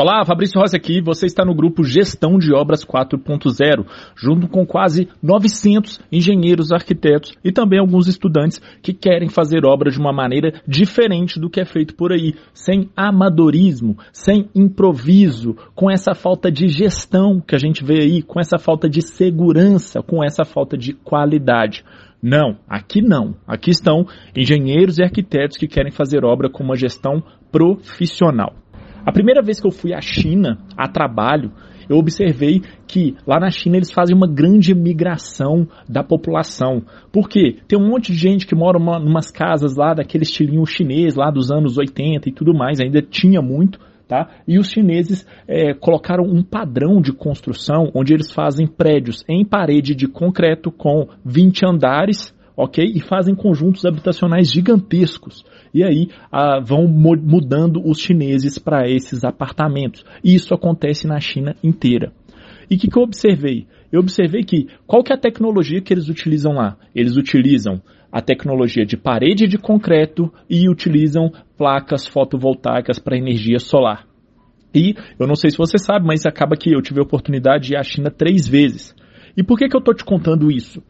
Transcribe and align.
Olá, 0.00 0.24
Fabrício 0.24 0.60
Rossi 0.60 0.76
aqui. 0.76 1.00
Você 1.00 1.26
está 1.26 1.44
no 1.44 1.52
grupo 1.52 1.82
Gestão 1.82 2.38
de 2.38 2.54
Obras 2.54 2.84
4.0, 2.84 3.84
junto 4.14 4.46
com 4.46 4.64
quase 4.64 5.08
900 5.20 6.00
engenheiros, 6.12 6.70
arquitetos 6.70 7.34
e 7.42 7.50
também 7.50 7.80
alguns 7.80 8.06
estudantes 8.06 8.60
que 8.80 8.92
querem 8.92 9.28
fazer 9.28 9.66
obras 9.66 9.94
de 9.94 9.98
uma 9.98 10.12
maneira 10.12 10.62
diferente 10.68 11.40
do 11.40 11.50
que 11.50 11.60
é 11.60 11.64
feito 11.64 11.96
por 11.96 12.12
aí, 12.12 12.36
sem 12.54 12.88
amadorismo, 12.96 13.98
sem 14.12 14.48
improviso, 14.54 15.56
com 15.74 15.90
essa 15.90 16.14
falta 16.14 16.48
de 16.48 16.68
gestão 16.68 17.40
que 17.40 17.56
a 17.56 17.58
gente 17.58 17.84
vê 17.84 18.00
aí, 18.00 18.22
com 18.22 18.38
essa 18.38 18.56
falta 18.56 18.88
de 18.88 19.02
segurança, 19.02 20.00
com 20.00 20.22
essa 20.22 20.44
falta 20.44 20.78
de 20.78 20.92
qualidade. 20.92 21.84
Não, 22.22 22.56
aqui 22.68 23.02
não. 23.02 23.34
Aqui 23.48 23.70
estão 23.70 24.06
engenheiros 24.32 24.98
e 24.98 25.02
arquitetos 25.02 25.56
que 25.56 25.66
querem 25.66 25.90
fazer 25.90 26.24
obra 26.24 26.48
com 26.48 26.62
uma 26.62 26.76
gestão 26.76 27.20
profissional. 27.50 28.54
A 29.08 29.12
primeira 29.12 29.40
vez 29.40 29.58
que 29.58 29.66
eu 29.66 29.70
fui 29.70 29.94
à 29.94 30.02
China 30.02 30.58
a 30.76 30.86
trabalho, 30.86 31.50
eu 31.88 31.96
observei 31.96 32.60
que 32.86 33.16
lá 33.26 33.40
na 33.40 33.48
China 33.48 33.78
eles 33.78 33.90
fazem 33.90 34.14
uma 34.14 34.28
grande 34.28 34.74
migração 34.74 35.66
da 35.88 36.04
população. 36.04 36.82
Por 37.10 37.26
quê? 37.26 37.56
Tem 37.66 37.78
um 37.78 37.88
monte 37.88 38.12
de 38.12 38.18
gente 38.18 38.46
que 38.46 38.54
mora 38.54 38.78
em 38.78 39.08
umas 39.08 39.30
casas 39.30 39.76
lá 39.76 39.94
daquele 39.94 40.24
estilinho 40.24 40.66
chinês, 40.66 41.14
lá 41.14 41.30
dos 41.30 41.50
anos 41.50 41.78
80 41.78 42.28
e 42.28 42.32
tudo 42.32 42.52
mais, 42.52 42.80
ainda 42.80 43.00
tinha 43.00 43.40
muito. 43.40 43.80
Tá? 44.06 44.28
E 44.46 44.58
os 44.58 44.68
chineses 44.68 45.26
é, 45.46 45.72
colocaram 45.72 46.24
um 46.24 46.42
padrão 46.42 47.00
de 47.00 47.12
construção 47.12 47.90
onde 47.94 48.12
eles 48.12 48.30
fazem 48.30 48.66
prédios 48.66 49.24
em 49.26 49.42
parede 49.42 49.94
de 49.94 50.06
concreto 50.06 50.70
com 50.70 51.08
20 51.24 51.64
andares 51.64 52.34
ok? 52.58 52.84
E 52.92 53.00
fazem 53.00 53.36
conjuntos 53.36 53.86
habitacionais 53.86 54.50
gigantescos. 54.50 55.44
E 55.72 55.84
aí 55.84 56.08
ah, 56.30 56.58
vão 56.60 56.88
mudando 56.88 57.80
os 57.84 58.00
chineses 58.00 58.58
para 58.58 58.90
esses 58.90 59.24
apartamentos. 59.24 60.04
E 60.24 60.34
isso 60.34 60.52
acontece 60.52 61.06
na 61.06 61.20
China 61.20 61.54
inteira. 61.62 62.12
E 62.68 62.74
o 62.74 62.78
que, 62.78 62.88
que 62.88 62.98
eu 62.98 63.04
observei? 63.04 63.68
Eu 63.92 64.00
observei 64.00 64.42
que 64.42 64.66
qual 64.88 65.04
que 65.04 65.12
é 65.12 65.16
a 65.16 65.20
tecnologia 65.20 65.80
que 65.80 65.94
eles 65.94 66.08
utilizam 66.08 66.54
lá? 66.54 66.76
Eles 66.92 67.16
utilizam 67.16 67.80
a 68.10 68.20
tecnologia 68.20 68.84
de 68.84 68.96
parede 68.96 69.46
de 69.46 69.56
concreto 69.56 70.32
e 70.50 70.68
utilizam 70.68 71.30
placas 71.56 72.08
fotovoltaicas 72.08 72.98
para 72.98 73.16
energia 73.16 73.60
solar. 73.60 74.04
E 74.74 74.96
eu 75.18 75.26
não 75.28 75.36
sei 75.36 75.50
se 75.50 75.56
você 75.56 75.78
sabe, 75.78 76.04
mas 76.04 76.26
acaba 76.26 76.56
que 76.56 76.72
eu 76.72 76.82
tive 76.82 76.98
a 76.98 77.04
oportunidade 77.04 77.68
de 77.68 77.74
ir 77.74 77.76
à 77.76 77.82
China 77.82 78.10
três 78.10 78.48
vezes. 78.48 78.94
E 79.36 79.44
por 79.44 79.56
que, 79.56 79.68
que 79.68 79.76
eu 79.76 79.80
estou 79.80 79.94
te 79.94 80.04
contando 80.04 80.50
isso? 80.50 80.82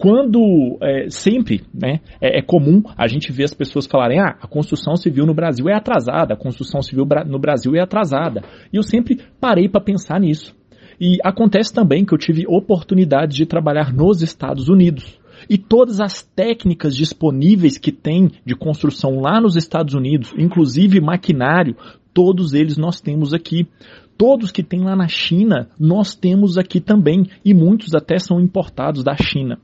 Quando 0.00 0.78
é, 0.80 1.10
sempre 1.10 1.60
né, 1.74 2.00
é, 2.22 2.38
é, 2.38 2.42
comum 2.42 2.82
a 2.96 3.06
gente 3.06 3.30
ver 3.30 3.44
as 3.44 3.52
pessoas 3.52 3.86
falarem 3.86 4.18
ah, 4.18 4.34
a 4.40 4.46
construção 4.46 4.96
civil 4.96 5.26
no 5.26 5.34
Brasil 5.34 5.68
é 5.68 5.74
atrasada, 5.74 6.32
a 6.32 6.38
construção 6.38 6.80
civil 6.80 7.06
no 7.26 7.38
Brasil 7.38 7.74
é 7.76 7.80
atrasada. 7.80 8.42
E 8.72 8.78
eu 8.78 8.82
sempre 8.82 9.18
parei 9.38 9.68
para 9.68 9.82
pensar 9.82 10.18
nisso. 10.18 10.56
E 10.98 11.18
acontece 11.22 11.70
também 11.74 12.02
que 12.06 12.14
eu 12.14 12.18
tive 12.18 12.46
oportunidade 12.48 13.36
de 13.36 13.44
trabalhar 13.44 13.92
nos 13.92 14.22
Estados 14.22 14.70
Unidos. 14.70 15.20
E 15.50 15.58
todas 15.58 16.00
as 16.00 16.22
técnicas 16.22 16.96
disponíveis 16.96 17.76
que 17.76 17.92
tem 17.92 18.30
de 18.42 18.54
construção 18.54 19.20
lá 19.20 19.38
nos 19.38 19.54
Estados 19.54 19.92
Unidos, 19.92 20.32
inclusive 20.38 20.98
maquinário, 20.98 21.76
todos 22.14 22.54
eles 22.54 22.78
nós 22.78 23.02
temos 23.02 23.34
aqui. 23.34 23.68
Todos 24.16 24.50
que 24.50 24.62
tem 24.62 24.80
lá 24.80 24.96
na 24.96 25.08
China, 25.08 25.68
nós 25.78 26.14
temos 26.14 26.56
aqui 26.56 26.80
também, 26.80 27.26
e 27.44 27.52
muitos 27.52 27.94
até 27.94 28.18
são 28.18 28.40
importados 28.40 29.04
da 29.04 29.14
China. 29.14 29.58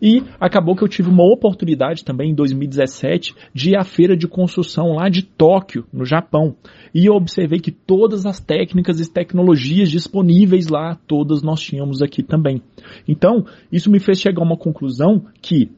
E 0.00 0.22
acabou 0.40 0.74
que 0.74 0.82
eu 0.82 0.88
tive 0.88 1.10
uma 1.10 1.24
oportunidade 1.24 2.04
também 2.04 2.30
em 2.30 2.34
2017 2.34 3.34
de 3.52 3.70
ir 3.70 3.76
à 3.76 3.84
feira 3.84 4.16
de 4.16 4.26
construção 4.26 4.94
lá 4.94 5.08
de 5.08 5.22
Tóquio, 5.22 5.84
no 5.92 6.04
Japão. 6.04 6.56
E 6.94 7.06
eu 7.06 7.14
observei 7.14 7.60
que 7.60 7.70
todas 7.70 8.24
as 8.24 8.40
técnicas 8.40 8.98
e 9.00 9.12
tecnologias 9.12 9.90
disponíveis 9.90 10.68
lá, 10.68 10.96
todas 11.06 11.42
nós 11.42 11.60
tínhamos 11.60 12.02
aqui 12.02 12.22
também. 12.22 12.62
Então, 13.06 13.44
isso 13.70 13.90
me 13.90 14.00
fez 14.00 14.18
chegar 14.18 14.40
a 14.40 14.44
uma 14.44 14.56
conclusão 14.56 15.26
que 15.42 15.70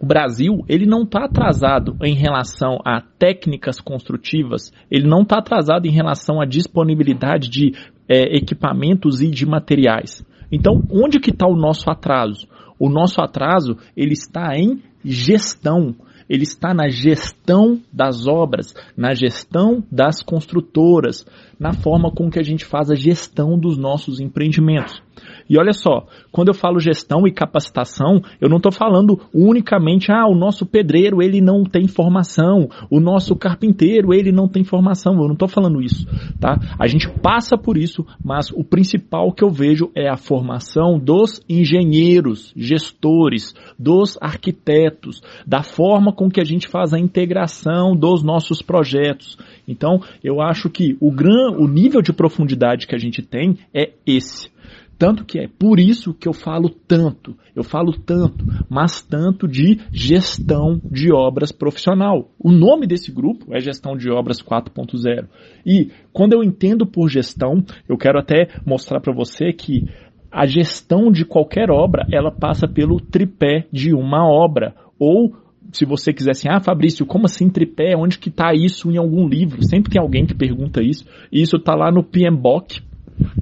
o 0.00 0.06
Brasil 0.06 0.64
ele 0.68 0.84
não 0.84 1.04
está 1.04 1.26
atrasado 1.26 1.96
em 2.02 2.14
relação 2.14 2.78
a 2.84 3.00
técnicas 3.00 3.80
construtivas, 3.80 4.72
ele 4.90 5.06
não 5.06 5.22
está 5.22 5.38
atrasado 5.38 5.86
em 5.86 5.92
relação 5.92 6.40
à 6.40 6.44
disponibilidade 6.44 7.48
de 7.48 7.72
é, 8.08 8.36
equipamentos 8.36 9.20
e 9.20 9.30
de 9.30 9.46
materiais. 9.46 10.26
Então, 10.50 10.82
onde 10.90 11.20
que 11.20 11.30
está 11.30 11.46
o 11.46 11.56
nosso 11.56 11.88
atraso? 11.88 12.48
O 12.82 12.90
nosso 12.90 13.20
atraso 13.20 13.76
ele 13.96 14.12
está 14.12 14.56
em 14.58 14.82
gestão. 15.04 15.94
Ele 16.32 16.44
está 16.44 16.72
na 16.72 16.88
gestão 16.88 17.78
das 17.92 18.26
obras, 18.26 18.74
na 18.96 19.12
gestão 19.12 19.84
das 19.92 20.22
construtoras, 20.22 21.26
na 21.60 21.74
forma 21.74 22.10
com 22.10 22.30
que 22.30 22.38
a 22.38 22.42
gente 22.42 22.64
faz 22.64 22.90
a 22.90 22.94
gestão 22.94 23.58
dos 23.58 23.76
nossos 23.76 24.18
empreendimentos. 24.18 25.02
E 25.48 25.58
olha 25.58 25.72
só, 25.72 26.06
quando 26.30 26.48
eu 26.48 26.54
falo 26.54 26.80
gestão 26.80 27.26
e 27.26 27.30
capacitação, 27.30 28.22
eu 28.40 28.48
não 28.48 28.56
estou 28.56 28.72
falando 28.72 29.20
unicamente, 29.34 30.10
ah, 30.10 30.26
o 30.26 30.34
nosso 30.34 30.64
pedreiro 30.64 31.22
ele 31.22 31.40
não 31.40 31.64
tem 31.64 31.86
formação, 31.86 32.68
o 32.90 32.98
nosso 32.98 33.36
carpinteiro 33.36 34.14
ele 34.14 34.32
não 34.32 34.48
tem 34.48 34.64
formação. 34.64 35.12
Eu 35.14 35.26
não 35.26 35.34
estou 35.34 35.48
falando 35.48 35.82
isso, 35.82 36.06
tá? 36.40 36.58
A 36.78 36.86
gente 36.86 37.08
passa 37.20 37.56
por 37.58 37.76
isso, 37.76 38.04
mas 38.24 38.50
o 38.50 38.64
principal 38.64 39.30
que 39.32 39.44
eu 39.44 39.50
vejo 39.50 39.90
é 39.94 40.08
a 40.08 40.16
formação 40.16 40.98
dos 40.98 41.40
engenheiros, 41.48 42.52
gestores, 42.56 43.54
dos 43.78 44.16
arquitetos, 44.20 45.20
da 45.46 45.62
forma 45.62 46.14
com 46.22 46.30
que 46.30 46.40
a 46.40 46.44
gente 46.44 46.68
faz 46.68 46.92
a 46.92 46.98
integração 47.00 47.96
dos 47.96 48.22
nossos 48.22 48.62
projetos. 48.62 49.36
Então, 49.66 50.00
eu 50.22 50.40
acho 50.40 50.70
que 50.70 50.96
o, 51.00 51.10
gran, 51.10 51.50
o 51.58 51.66
nível 51.66 52.00
de 52.00 52.12
profundidade 52.12 52.86
que 52.86 52.94
a 52.94 52.98
gente 52.98 53.22
tem 53.22 53.58
é 53.74 53.90
esse. 54.06 54.52
Tanto 54.96 55.24
que 55.24 55.40
é 55.40 55.48
por 55.48 55.80
isso 55.80 56.14
que 56.14 56.28
eu 56.28 56.32
falo 56.32 56.68
tanto, 56.68 57.34
eu 57.56 57.64
falo 57.64 57.92
tanto, 57.92 58.44
mas 58.70 59.02
tanto 59.02 59.48
de 59.48 59.80
gestão 59.90 60.80
de 60.84 61.12
obras 61.12 61.50
profissional. 61.50 62.30
O 62.38 62.52
nome 62.52 62.86
desse 62.86 63.10
grupo 63.10 63.52
é 63.52 63.58
Gestão 63.58 63.96
de 63.96 64.08
Obras 64.08 64.40
4.0. 64.40 65.26
E 65.66 65.90
quando 66.12 66.34
eu 66.34 66.44
entendo 66.44 66.86
por 66.86 67.08
gestão, 67.08 67.64
eu 67.88 67.96
quero 67.98 68.20
até 68.20 68.46
mostrar 68.64 69.00
para 69.00 69.12
você 69.12 69.52
que 69.52 69.88
a 70.30 70.46
gestão 70.46 71.10
de 71.10 71.24
qualquer 71.24 71.68
obra, 71.68 72.06
ela 72.12 72.30
passa 72.30 72.68
pelo 72.68 73.00
tripé 73.00 73.66
de 73.72 73.92
uma 73.92 74.24
obra 74.24 74.72
ou 75.00 75.34
se 75.72 75.84
você 75.84 76.12
quiser 76.12 76.32
assim, 76.32 76.48
ah, 76.48 76.60
Fabrício, 76.60 77.06
como 77.06 77.24
assim 77.24 77.48
tripé? 77.48 77.96
Onde 77.96 78.18
que 78.18 78.28
está 78.28 78.52
isso 78.54 78.90
em 78.90 78.98
algum 78.98 79.26
livro? 79.26 79.62
Sempre 79.64 79.92
tem 79.92 80.00
alguém 80.00 80.26
que 80.26 80.34
pergunta 80.34 80.82
isso. 80.82 81.04
E 81.32 81.40
isso 81.40 81.56
está 81.56 81.74
lá 81.74 81.90
no 81.90 82.04
PMBOK, 82.04 82.82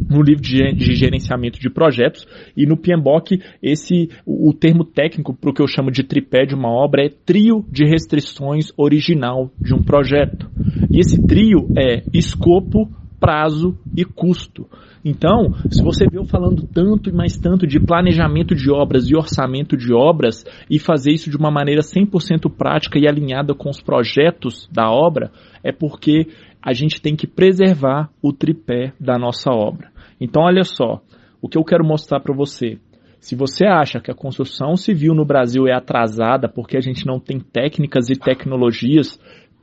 no 0.09 0.23
livro 0.23 0.43
de, 0.43 0.95
gerenciamento 0.95 1.59
de 1.59 1.71
projetos 1.71 2.27
e 2.57 2.67
no 2.67 2.77
PMBOK 2.77 3.41
esse 3.63 4.11
o 4.27 4.53
termo 4.53 4.85
técnico 4.85 5.35
para 5.35 5.51
o 5.51 5.55
que 5.55 5.63
eu 5.63 5.69
chamo 5.69 5.91
de 5.91 6.03
tripé 6.03 6.45
de 6.45 6.55
uma 6.55 6.69
obra 6.69 7.05
é 7.05 7.09
trio 7.09 7.65
de 7.71 7.85
restrições 7.85 8.73
original 8.77 9.51
de 9.61 9.75
um 9.75 9.83
projeto. 9.83 10.51
E 10.91 10.99
esse 10.99 11.25
trio 11.27 11.69
é 11.77 12.03
escopo, 12.13 12.91
prazo 13.21 13.79
e 13.95 14.05
custo. 14.05 14.67
Então, 15.05 15.53
se 15.71 15.83
você 15.83 16.07
viu 16.11 16.25
falando 16.25 16.67
tanto 16.67 17.09
e 17.09 17.13
mais 17.13 17.39
tanto 17.39 17.67
de 17.67 17.79
planejamento 17.79 18.55
de 18.55 18.71
obras 18.71 19.09
e 19.09 19.17
orçamento 19.17 19.77
de 19.77 19.93
obras 19.93 20.45
e 20.69 20.79
fazer 20.79 21.13
isso 21.13 21.31
de 21.31 21.37
uma 21.37 21.51
maneira 21.51 21.83
100% 21.83 22.51
prática 22.51 22.99
e 22.99 23.07
alinhada 23.07 23.55
com 23.55 23.69
os 23.69 23.81
projetos 23.81 24.69
da 24.73 24.91
obra, 24.91 25.31
é 25.63 25.71
porque 25.73 26.27
a 26.63 26.73
gente 26.73 27.01
tem 27.01 27.15
que 27.15 27.27
preservar 27.27 28.11
o 28.23 28.33
tripé 28.33 28.93
da 28.99 29.19
nossa 29.19 29.51
obra. 29.51 29.91
Então, 30.21 30.43
olha 30.43 30.65
só, 30.65 31.01
o 31.41 31.49
que 31.49 31.57
eu 31.57 31.65
quero 31.65 31.85
mostrar 31.85 32.21
para 32.21 32.35
você. 32.35 32.79
Se 33.19 33.37
você 33.37 33.67
acha 33.67 34.01
que 34.01 34.11
a 34.11 34.15
construção 34.15 34.77
civil 34.77 35.15
no 35.15 35.27
Brasil 35.27 35.67
é 35.67 35.75
atrasada 35.75 36.49
porque 36.49 36.77
a 36.77 36.81
gente 36.81 37.07
não 37.07 37.21
tem 37.21 37.39
técnicas 37.39 38.09
e 38.09 38.19
tecnologias, 38.19 39.21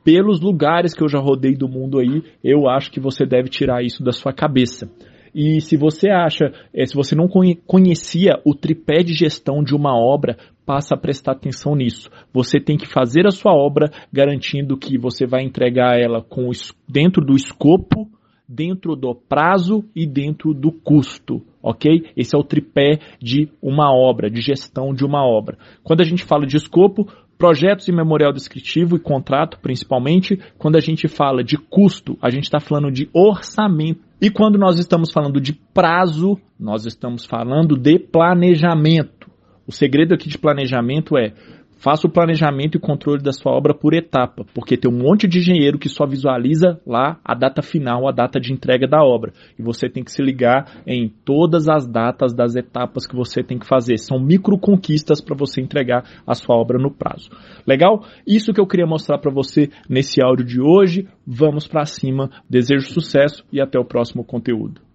pelos 0.08 0.40
lugares 0.40 0.94
que 0.94 1.04
eu 1.04 1.08
já 1.08 1.18
rodei 1.18 1.54
do 1.54 1.68
mundo 1.68 1.98
aí, 1.98 2.22
eu 2.42 2.66
acho 2.66 2.90
que 2.90 2.98
você 2.98 3.26
deve 3.26 3.50
tirar 3.50 3.84
isso 3.84 4.02
da 4.02 4.10
sua 4.10 4.32
cabeça. 4.32 4.90
E 5.34 5.60
se 5.60 5.76
você 5.76 6.08
acha, 6.08 6.50
eh, 6.72 6.86
se 6.86 6.94
você 6.94 7.14
não 7.14 7.28
conhecia 7.66 8.40
o 8.42 8.54
tripé 8.54 9.02
de 9.02 9.12
gestão 9.12 9.62
de 9.62 9.76
uma 9.76 9.94
obra, 9.94 10.38
passa 10.64 10.94
a 10.94 10.98
prestar 10.98 11.32
atenção 11.32 11.76
nisso. 11.76 12.08
Você 12.32 12.58
tem 12.58 12.78
que 12.78 12.86
fazer 12.86 13.26
a 13.26 13.30
sua 13.30 13.52
obra 13.52 13.90
garantindo 14.10 14.78
que 14.78 14.96
você 14.96 15.26
vai 15.26 15.42
entregar 15.42 16.00
ela 16.00 16.22
com 16.22 16.48
dentro 16.88 17.22
do 17.22 17.36
escopo, 17.36 18.08
dentro 18.48 18.96
do 18.96 19.14
prazo 19.14 19.84
e 19.94 20.06
dentro 20.06 20.54
do 20.54 20.72
custo, 20.72 21.42
ok? 21.62 22.10
Esse 22.16 22.34
é 22.34 22.38
o 22.38 22.44
tripé 22.44 22.98
de 23.20 23.48
uma 23.62 23.92
obra, 23.92 24.30
de 24.30 24.40
gestão 24.40 24.94
de 24.94 25.04
uma 25.04 25.24
obra. 25.24 25.58
Quando 25.82 26.00
a 26.00 26.04
gente 26.04 26.24
fala 26.24 26.46
de 26.46 26.56
escopo, 26.56 27.06
projetos 27.38 27.86
e 27.88 27.92
memorial 27.92 28.32
descritivo 28.32 28.96
e 28.96 29.00
contrato, 29.00 29.58
principalmente, 29.60 30.38
quando 30.58 30.76
a 30.76 30.80
gente 30.80 31.06
fala 31.06 31.44
de 31.44 31.56
custo, 31.56 32.18
a 32.20 32.30
gente 32.30 32.44
está 32.44 32.58
falando 32.58 32.90
de 32.90 33.08
orçamento. 33.12 34.00
E 34.20 34.28
quando 34.28 34.58
nós 34.58 34.78
estamos 34.78 35.12
falando 35.12 35.40
de 35.40 35.52
prazo, 35.52 36.36
nós 36.58 36.84
estamos 36.84 37.24
falando 37.24 37.78
de 37.78 37.98
planejamento. 37.98 39.30
O 39.64 39.72
segredo 39.72 40.14
aqui 40.14 40.28
de 40.28 40.38
planejamento 40.38 41.16
é 41.16 41.32
Faça 41.78 42.08
o 42.08 42.10
planejamento 42.10 42.76
e 42.76 42.80
controle 42.80 43.22
da 43.22 43.30
sua 43.30 43.52
obra 43.52 43.72
por 43.72 43.94
etapa, 43.94 44.44
porque 44.52 44.76
tem 44.76 44.90
um 44.90 44.98
monte 44.98 45.28
de 45.28 45.38
engenheiro 45.38 45.78
que 45.78 45.88
só 45.88 46.04
visualiza 46.04 46.80
lá 46.84 47.20
a 47.24 47.34
data 47.34 47.62
final, 47.62 48.08
a 48.08 48.12
data 48.12 48.40
de 48.40 48.52
entrega 48.52 48.88
da 48.88 49.00
obra. 49.02 49.32
E 49.56 49.62
você 49.62 49.88
tem 49.88 50.02
que 50.02 50.10
se 50.10 50.20
ligar 50.20 50.82
em 50.84 51.08
todas 51.08 51.68
as 51.68 51.86
datas 51.86 52.34
das 52.34 52.56
etapas 52.56 53.06
que 53.06 53.14
você 53.14 53.44
tem 53.44 53.58
que 53.58 53.66
fazer. 53.66 53.96
São 53.98 54.18
micro 54.18 54.58
conquistas 54.58 55.20
para 55.20 55.36
você 55.36 55.60
entregar 55.60 56.02
a 56.26 56.34
sua 56.34 56.56
obra 56.56 56.78
no 56.78 56.90
prazo. 56.90 57.30
Legal? 57.64 58.04
Isso 58.26 58.52
que 58.52 58.60
eu 58.60 58.66
queria 58.66 58.86
mostrar 58.86 59.18
para 59.18 59.32
você 59.32 59.70
nesse 59.88 60.20
áudio 60.20 60.44
de 60.44 60.60
hoje. 60.60 61.06
Vamos 61.24 61.68
para 61.68 61.84
cima. 61.84 62.28
Desejo 62.50 62.92
sucesso 62.92 63.44
e 63.52 63.60
até 63.60 63.78
o 63.78 63.84
próximo 63.84 64.24
conteúdo. 64.24 64.87